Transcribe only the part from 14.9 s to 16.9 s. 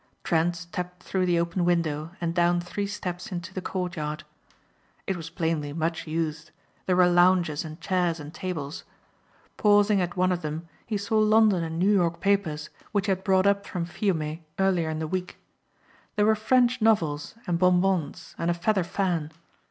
the week. There were French